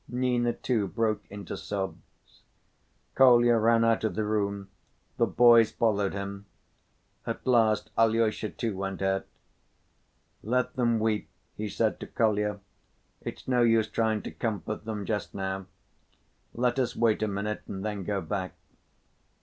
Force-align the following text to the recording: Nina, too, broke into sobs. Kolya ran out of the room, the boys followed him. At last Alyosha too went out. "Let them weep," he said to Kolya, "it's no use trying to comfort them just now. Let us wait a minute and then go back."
Nina, 0.07 0.53
too, 0.53 0.87
broke 0.87 1.29
into 1.29 1.55
sobs. 1.55 2.41
Kolya 3.13 3.57
ran 3.59 3.85
out 3.85 4.03
of 4.03 4.15
the 4.15 4.23
room, 4.23 4.67
the 5.17 5.27
boys 5.27 5.69
followed 5.69 6.13
him. 6.13 6.47
At 7.27 7.45
last 7.45 7.91
Alyosha 7.99 8.49
too 8.49 8.75
went 8.75 9.03
out. 9.03 9.27
"Let 10.41 10.75
them 10.75 10.97
weep," 10.97 11.29
he 11.55 11.69
said 11.69 11.99
to 11.99 12.07
Kolya, 12.07 12.61
"it's 13.21 13.47
no 13.47 13.61
use 13.61 13.87
trying 13.91 14.23
to 14.23 14.31
comfort 14.31 14.85
them 14.85 15.05
just 15.05 15.35
now. 15.35 15.67
Let 16.55 16.79
us 16.79 16.95
wait 16.95 17.21
a 17.21 17.27
minute 17.27 17.61
and 17.67 17.85
then 17.85 18.03
go 18.03 18.21
back." 18.21 18.55